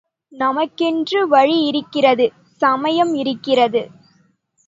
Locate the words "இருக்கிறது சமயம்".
1.63-3.13